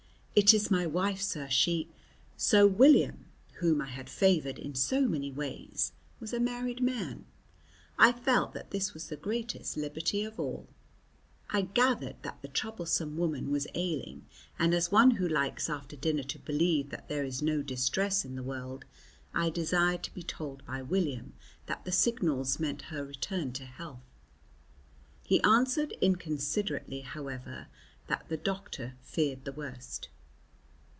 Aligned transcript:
"It 0.33 0.53
is 0.53 0.71
my 0.71 0.87
wife, 0.87 1.19
sir, 1.19 1.49
she" 1.49 1.89
So 2.37 2.65
William, 2.65 3.25
whom 3.55 3.81
I 3.81 3.87
had 3.87 4.09
favoured 4.09 4.57
in 4.57 4.73
so 4.75 5.01
many 5.01 5.29
ways, 5.29 5.91
was 6.21 6.31
a 6.31 6.39
married 6.39 6.81
man. 6.81 7.25
I 7.99 8.13
felt 8.13 8.53
that 8.53 8.71
this 8.71 8.93
was 8.93 9.09
the 9.09 9.17
greatest 9.17 9.75
liberty 9.75 10.23
of 10.23 10.39
all. 10.39 10.69
I 11.49 11.63
gathered 11.63 12.15
that 12.21 12.41
the 12.41 12.47
troublesome 12.47 13.17
woman 13.17 13.51
was 13.51 13.67
ailing, 13.75 14.25
and 14.57 14.73
as 14.73 14.89
one 14.89 15.11
who 15.11 15.27
likes 15.27 15.69
after 15.69 15.97
dinner 15.97 16.23
to 16.23 16.39
believe 16.39 16.91
that 16.91 17.09
there 17.09 17.25
is 17.25 17.41
no 17.41 17.61
distress 17.61 18.23
in 18.23 18.35
the 18.35 18.41
world, 18.41 18.85
I 19.33 19.49
desired 19.49 20.01
to 20.03 20.13
be 20.13 20.23
told 20.23 20.65
by 20.65 20.81
William 20.81 21.33
that 21.65 21.83
the 21.83 21.91
signals 21.91 22.57
meant 22.57 22.83
her 22.83 23.03
return 23.05 23.51
to 23.51 23.65
health. 23.65 24.09
He 25.25 25.43
answered 25.43 25.91
inconsiderately, 25.99 27.01
however, 27.01 27.67
that 28.07 28.29
the 28.29 28.37
doctor 28.37 28.93
feared 29.01 29.43
the 29.43 29.51
worst. 29.51 30.07